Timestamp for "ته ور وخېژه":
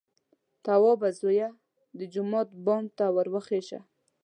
2.97-3.79